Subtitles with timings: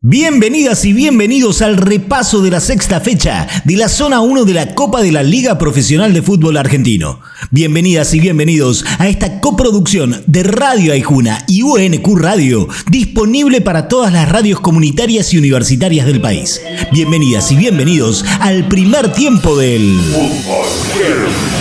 [0.00, 4.72] Bienvenidas y bienvenidos al repaso de la sexta fecha de la zona 1 de la
[4.76, 7.18] Copa de la Liga Profesional de Fútbol Argentino.
[7.50, 14.12] Bienvenidas y bienvenidos a esta coproducción de Radio Aijuna y UNQ Radio, disponible para todas
[14.12, 16.62] las radios comunitarias y universitarias del país.
[16.92, 21.57] Bienvenidas y bienvenidos al primer tiempo del Fútbol.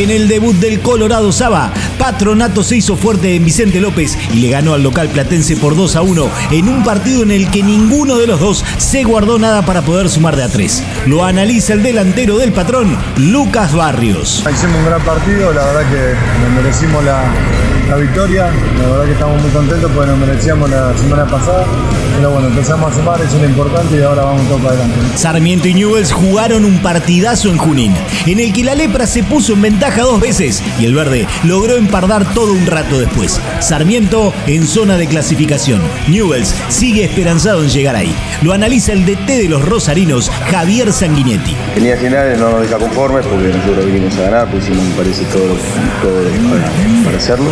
[0.00, 4.48] En el debut del Colorado Saba, Patronato se hizo fuerte en Vicente López y le
[4.48, 8.16] ganó al local platense por 2 a 1 en un partido en el que ninguno
[8.16, 10.82] de los dos se guardó nada para poder sumar de a 3.
[11.04, 14.42] Lo analiza el delantero del patrón, Lucas Barrios.
[14.50, 17.30] Hicimos un gran partido, la verdad que nos merecimos la,
[17.90, 18.50] la victoria.
[18.80, 21.66] La verdad que estamos muy contentos porque nos merecíamos la semana pasada.
[22.16, 24.96] Pero bueno, empezamos a sumar, eso es lo importante y ahora vamos todo para adelante.
[25.16, 27.94] Sarmiento y Newells jugaron un partidazo en Junín,
[28.26, 31.76] en el que la lepra se puso en ventaja dos veces y el verde logró
[31.90, 33.40] empardar todo un rato después.
[33.58, 35.82] Sarmiento en zona de clasificación.
[36.06, 38.14] Newells sigue esperanzado en llegar ahí.
[38.42, 41.56] Lo analiza el DT de los rosarinos, Javier Sanguinetti.
[41.74, 45.24] En líneas generales no nos deja conformes porque nosotros vinimos a ganar, pusimos, me parece,
[45.24, 45.56] todo,
[46.00, 46.22] todo
[47.04, 47.50] para hacerlo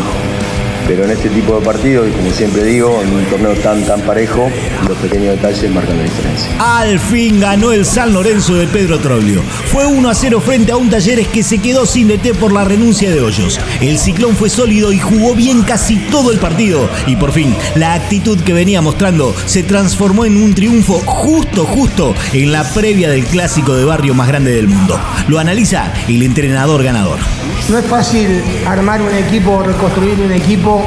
[0.88, 4.00] pero en este tipo de partidos, y como siempre digo, en un torneo tan tan
[4.00, 4.50] parejo,
[4.88, 6.78] los pequeños detalles marcan la diferencia.
[6.78, 9.42] Al fin ganó el San Lorenzo de Pedro Troglio.
[9.66, 12.64] Fue 1 a 0 frente a un Talleres que se quedó sin DT por la
[12.64, 13.60] renuncia de Hoyos.
[13.82, 16.88] El ciclón fue sólido y jugó bien casi todo el partido.
[17.06, 22.14] Y por fin, la actitud que venía mostrando se transformó en un triunfo justo, justo
[22.32, 24.98] en la previa del clásico de barrio más grande del mundo.
[25.28, 27.18] Lo analiza el entrenador ganador.
[27.68, 30.82] No es fácil armar un equipo, reconstruir un equipo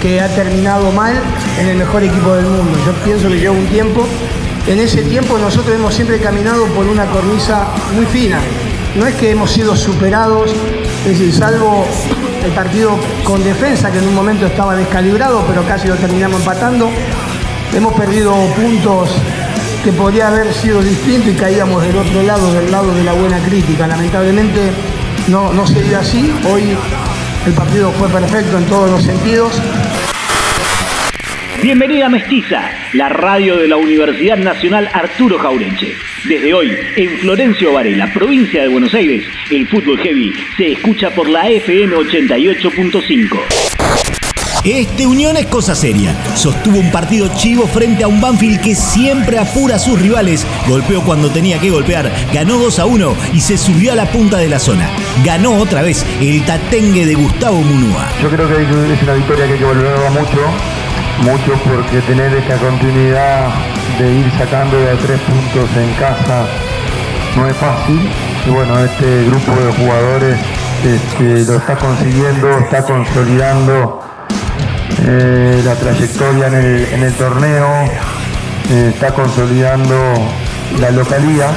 [0.00, 1.12] que ha terminado mal
[1.60, 2.78] en el mejor equipo del mundo.
[2.86, 4.06] Yo pienso que lleva un tiempo.
[4.66, 8.38] En ese tiempo nosotros hemos siempre caminado por una cornisa muy fina.
[8.96, 10.50] No es que hemos sido superados,
[11.04, 11.84] es decir, salvo
[12.42, 12.92] el partido
[13.22, 16.88] con defensa, que en un momento estaba descalibrado, pero casi lo terminamos empatando.
[17.74, 19.10] Hemos perdido puntos
[19.84, 23.38] que podría haber sido distinto y caíamos del otro lado, del lado de la buena
[23.40, 23.86] crítica.
[23.86, 24.72] Lamentablemente
[25.28, 26.32] no, no se dio así.
[26.46, 26.76] Hoy
[27.46, 29.60] el partido fue perfecto en todos los sentidos.
[31.62, 35.94] Bienvenida Mestiza, la radio de la Universidad Nacional Arturo Jaureche.
[36.24, 41.28] Desde hoy, en Florencio Varela, provincia de Buenos Aires, el fútbol heavy se escucha por
[41.28, 43.73] la FM 88.5.
[44.64, 46.16] Este Unión es cosa seria.
[46.34, 50.46] Sostuvo un partido chivo frente a un Banfield que siempre apura a sus rivales.
[50.66, 54.38] Golpeó cuando tenía que golpear, ganó 2 a 1 y se subió a la punta
[54.38, 54.88] de la zona.
[55.22, 58.08] Ganó otra vez el tatengue de Gustavo Munúa.
[58.22, 60.40] Yo creo que es una victoria que hay que volver mucho,
[61.20, 63.50] mucho porque tener esta continuidad
[63.98, 66.46] de ir sacando de tres puntos en casa
[67.36, 68.00] no es fácil.
[68.46, 70.38] Y bueno, este grupo de jugadores
[70.82, 74.03] este, lo está consiguiendo, está consolidando
[75.06, 77.68] eh, la trayectoria en el, torneo,
[78.70, 79.96] eh, está consolidando
[80.80, 81.52] la localidad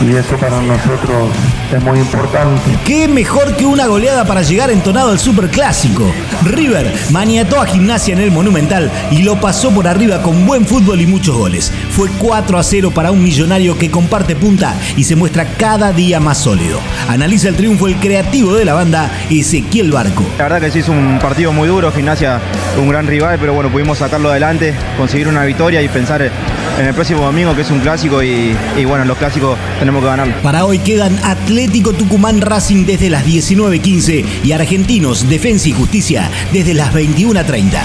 [0.00, 1.30] y eso para nosotros
[1.72, 2.60] es muy importante.
[2.84, 6.10] ¿Qué mejor que una goleada para llegar entonado al superclásico?
[6.44, 11.00] River maniató a Gimnasia en el Monumental y lo pasó por arriba con buen fútbol
[11.00, 11.72] y muchos goles.
[11.90, 16.20] Fue 4 a 0 para un millonario que comparte punta y se muestra cada día
[16.20, 16.80] más sólido.
[17.08, 20.24] Analiza el triunfo el creativo de la banda, Ezequiel Barco.
[20.38, 22.40] La verdad que sí es un partido muy duro, Gimnasia
[22.78, 26.30] un gran rival, pero bueno, pudimos sacarlo adelante, conseguir una victoria y pensar
[26.78, 28.54] en el próximo domingo que es un clásico y,
[28.86, 30.34] bueno, en los clásicos tenemos que ganarlo.
[30.42, 36.74] Para hoy quedan Atlético Tucumán Racing desde las 19.15 y Argentinos Defensa y Justicia desde
[36.74, 37.80] las 21.30.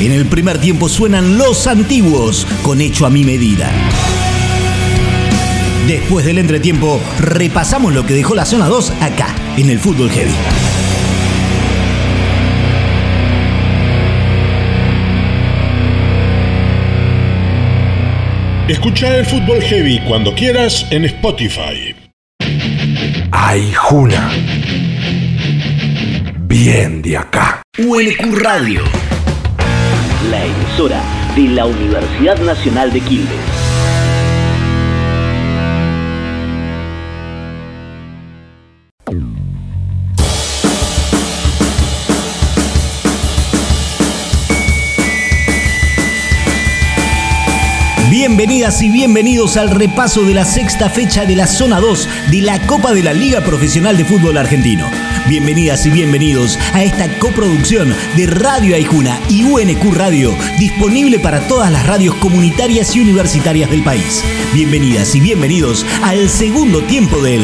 [0.00, 3.70] En el primer tiempo suenan los antiguos con hecho a mi medida.
[5.86, 10.34] Después del entretiempo, repasamos lo que dejó la zona 2 acá, en el fútbol heavy.
[18.68, 21.96] Escucha el fútbol heavy cuando quieras en Spotify.
[23.32, 24.30] Ay, Juna.
[26.38, 27.60] Bien de acá.
[27.76, 28.84] UNQ Radio.
[30.30, 31.02] La emisora
[31.34, 33.61] de la Universidad Nacional de Quilmes.
[48.42, 52.58] Bienvenidas y bienvenidos al repaso de la sexta fecha de la Zona 2 de la
[52.66, 54.90] Copa de la Liga Profesional de Fútbol Argentino.
[55.28, 61.70] Bienvenidas y bienvenidos a esta coproducción de Radio Aijuna y UNQ Radio, disponible para todas
[61.70, 64.24] las radios comunitarias y universitarias del país.
[64.52, 67.42] Bienvenidas y bienvenidos al segundo tiempo del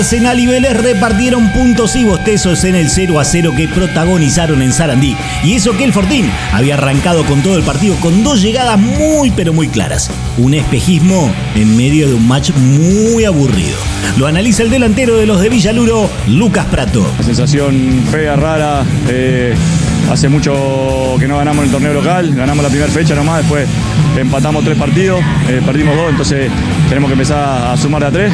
[0.00, 4.72] Arsenal y Vélez repartieron puntos y bostezos en el 0 a 0 que protagonizaron en
[4.72, 5.14] Sarandí.
[5.44, 9.30] Y eso que el Fortín había arrancado con todo el partido con dos llegadas muy
[9.30, 10.10] pero muy claras.
[10.38, 13.76] Un espejismo en medio de un match muy aburrido.
[14.16, 17.06] Lo analiza el delantero de los de Villaluro, Lucas Prato.
[17.22, 18.82] Sensación fea, rara.
[19.06, 19.54] eh,
[20.10, 22.34] hace mucho que no ganamos el torneo local.
[22.34, 23.68] Ganamos la primera fecha nomás, después
[24.16, 26.50] empatamos tres partidos, eh, perdimos dos, entonces
[26.88, 28.32] tenemos que empezar a sumar de a tres.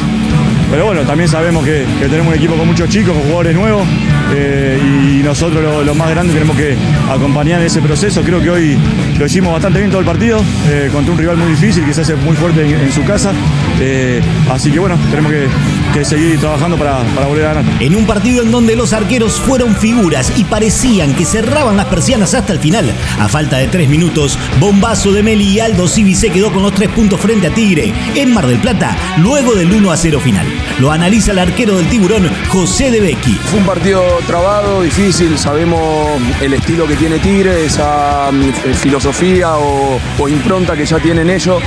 [0.69, 3.87] Pero bueno, también sabemos que, que tenemos un equipo con muchos chicos, con jugadores nuevos,
[4.35, 6.75] eh, y nosotros los lo más grandes tenemos que
[7.09, 8.21] acompañar ese proceso.
[8.21, 8.77] Creo que hoy
[9.17, 12.01] lo hicimos bastante bien todo el partido, eh, contra un rival muy difícil que se
[12.01, 13.31] hace muy fuerte en, en su casa.
[13.79, 14.21] Eh,
[14.51, 15.47] así que bueno, tenemos que,
[15.93, 17.81] que seguir trabajando para, para volver a ganar.
[17.81, 22.33] En un partido en donde los arqueros fueron figuras y parecían que cerraban las persianas
[22.33, 22.91] hasta el final.
[23.19, 26.73] A falta de tres minutos, bombazo de Meli y Aldo Civi se quedó con los
[26.73, 30.45] tres puntos frente a Tigre en Mar del Plata, luego del 1 a 0 final.
[30.79, 33.33] Lo analiza el arquero del tiburón, José de Becchi.
[33.45, 39.99] Fue un partido trabado, difícil, sabemos el estilo que tiene Tigre, esa mm, filosofía o,
[40.19, 41.61] o impronta que ya tienen ellos.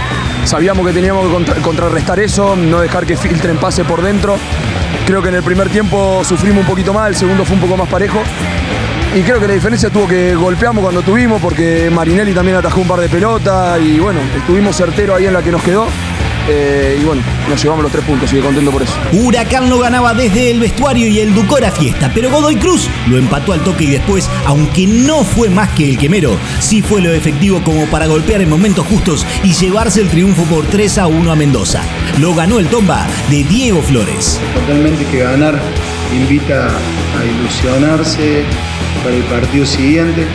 [0.45, 4.37] Sabíamos que teníamos que contra- contrarrestar eso, no dejar que filtren pase por dentro.
[5.07, 7.77] Creo que en el primer tiempo sufrimos un poquito más, el segundo fue un poco
[7.77, 8.21] más parejo.
[9.15, 12.89] Y creo que la diferencia tuvo que golpeamos cuando tuvimos, porque Marinelli también atajó un
[12.89, 15.87] par de pelotas y bueno, estuvimos certeros ahí en la que nos quedó.
[16.49, 18.93] Eh, y bueno, nos llevamos los tres puntos, y contento por eso.
[19.13, 23.19] Huracán lo ganaba desde el vestuario y el Ducor a fiesta, pero Godoy Cruz lo
[23.19, 27.13] empató al toque y después, aunque no fue más que el quemero, sí fue lo
[27.13, 31.31] efectivo como para golpear en momentos justos y llevarse el triunfo por 3 a 1
[31.31, 31.83] a Mendoza.
[32.19, 34.41] Lo ganó el Tomba de Diego Flores.
[34.55, 35.61] Totalmente que ganar
[36.13, 38.45] invita a ilusionarse
[39.03, 40.27] para el partido siguiente.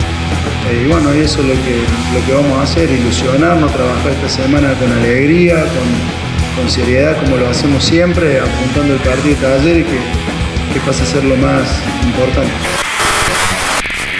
[0.72, 1.76] Y bueno, eso es lo que,
[2.12, 7.36] lo que vamos a hacer, ilusionarnos, trabajar esta semana con alegría, con, con seriedad, como
[7.36, 9.98] lo hacemos siempre, apuntando el partido de y que,
[10.74, 12.52] que pasa a ser lo más importante.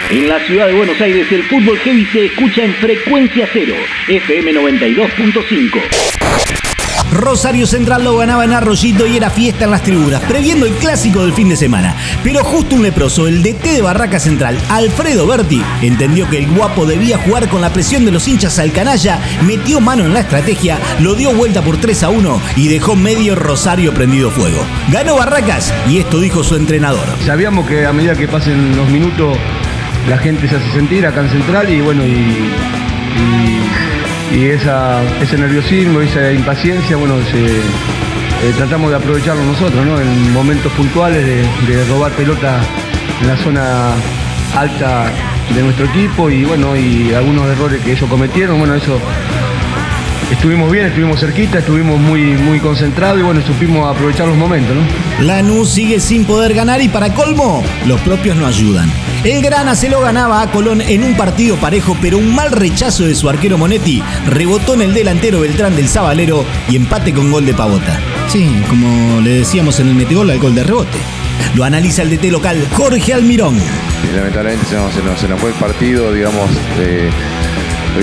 [0.09, 3.75] En la ciudad de Buenos Aires el fútbol heavy se escucha en frecuencia cero,
[4.07, 6.16] FM 92.5.
[7.11, 11.21] Rosario Central lo ganaba en Arroyito y era fiesta en las tribunas, previendo el clásico
[11.21, 11.95] del fin de semana.
[12.23, 16.85] Pero justo un leproso, el DT de Barraca Central, Alfredo Berti, entendió que el guapo
[16.85, 20.77] debía jugar con la presión de los hinchas al canalla, metió mano en la estrategia,
[20.99, 24.59] lo dio vuelta por 3 a 1 y dejó medio Rosario prendido fuego.
[24.91, 27.05] Ganó Barracas y esto dijo su entrenador.
[27.25, 29.37] Sabíamos que a medida que pasen los minutos
[30.09, 33.46] la gente se hace sentir acá en Central y bueno, y, y-
[34.33, 37.61] y esa, ese nerviosismo, esa impaciencia, bueno, eh,
[38.57, 39.99] tratamos de aprovecharlo nosotros, ¿no?
[39.99, 42.59] En momentos puntuales de, de robar pelota
[43.21, 43.93] en la zona
[44.55, 45.11] alta
[45.53, 48.99] de nuestro equipo y bueno, y algunos errores que ellos cometieron, bueno, eso
[50.31, 55.25] estuvimos bien, estuvimos cerquita, estuvimos muy, muy concentrados y bueno, supimos aprovechar los momentos, ¿no?
[55.25, 58.91] Lanús sigue sin poder ganar y para colmo, los propios no ayudan.
[59.27, 63.03] El Grana se lo ganaba a Colón en un partido parejo, pero un mal rechazo
[63.03, 67.45] de su arquero Monetti rebotó en el delantero Beltrán del Zabalero y empate con gol
[67.45, 67.99] de Pavota.
[68.29, 70.97] Sí, como le decíamos en el metegol al gol de rebote.
[71.55, 73.59] Lo analiza el DT local Jorge Almirón.
[74.15, 77.09] Lamentablemente se nos, se nos- se nos fue el partido, digamos, eh,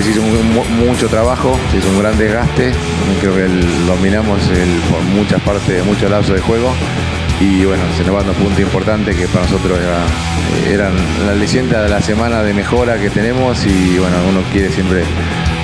[0.03, 2.71] se hizo mu- mu- mucho trabajo, se hizo un gran desgaste,
[3.21, 6.71] creo que el- dominamos el- por muchas partes, muchos lapsos de juego
[7.39, 10.93] y bueno, se nos van dos puntos importantes que para nosotros era- eran
[11.25, 15.03] la aliciente de la semana de mejora que tenemos y bueno, uno quiere siempre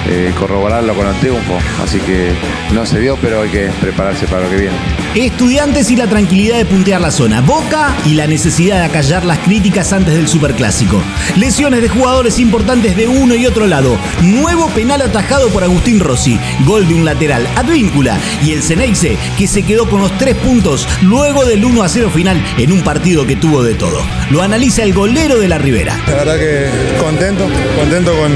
[0.07, 2.31] eh, corroborarlo con el triunfo, así que
[2.73, 4.75] no se dio, pero hay que prepararse para lo que viene.
[5.15, 7.41] Estudiantes y la tranquilidad de puntear la zona.
[7.41, 11.01] Boca y la necesidad de acallar las críticas antes del superclásico.
[11.35, 13.97] Lesiones de jugadores importantes de uno y otro lado.
[14.21, 16.39] Nuevo penal atajado por Agustín Rossi.
[16.65, 17.45] Gol de un lateral.
[17.57, 18.17] Advíncula.
[18.43, 22.09] Y el Ceneice que se quedó con los tres puntos luego del 1 a 0
[22.09, 24.01] final en un partido que tuvo de todo.
[24.29, 25.99] Lo analiza el golero de la Ribera.
[26.07, 26.69] La verdad que
[27.01, 28.31] contento, contento con,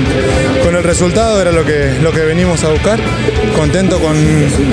[0.62, 3.00] con el resultado, era lo que, lo que venimos a buscar.
[3.56, 4.16] Contento con,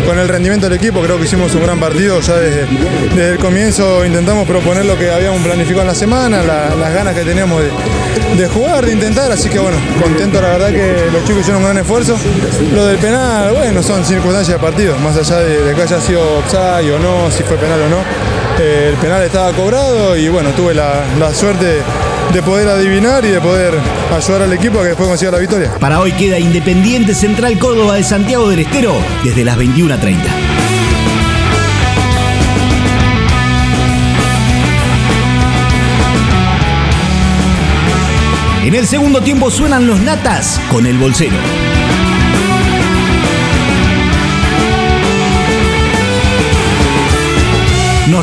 [0.07, 2.21] con el rendimiento del equipo, creo que hicimos un gran partido.
[2.21, 2.67] ya desde,
[3.15, 7.15] desde el comienzo intentamos proponer lo que habíamos planificado en la semana, la- las ganas
[7.15, 7.71] que teníamos de,
[8.43, 11.65] de jugar, de intentar, así que bueno, contento la verdad que los chicos hicieron un
[11.69, 12.17] gran esfuerzo.
[12.75, 16.39] Lo del penal, bueno, son circunstancias de partido, más allá de, de que haya sido
[16.39, 17.99] offside o no, si fue penal o no.
[18.61, 21.79] eh, el penal estaba cobrado y bueno, tuve la, la suerte
[22.33, 23.75] de poder adivinar y de poder
[24.15, 25.73] ayudar al equipo a que después consiga la victoria.
[25.79, 30.53] Para hoy queda Independiente Central Córdoba de Santiago del Estero desde las 21.30.
[38.65, 41.37] En el segundo tiempo suenan los natas con el bolsero.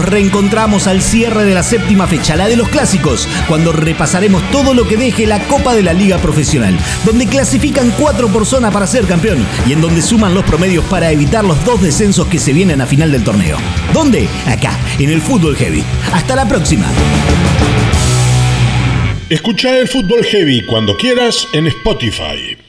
[0.09, 4.87] Reencontramos al cierre de la séptima fecha, la de los clásicos, cuando repasaremos todo lo
[4.87, 9.05] que deje la Copa de la Liga Profesional, donde clasifican cuatro por zona para ser
[9.05, 12.81] campeón y en donde suman los promedios para evitar los dos descensos que se vienen
[12.81, 13.57] a final del torneo.
[13.93, 14.27] ¿Dónde?
[14.47, 15.83] Acá, en el Fútbol Heavy.
[16.11, 16.87] Hasta la próxima.
[19.29, 22.68] Escucha el Fútbol Heavy cuando quieras en Spotify.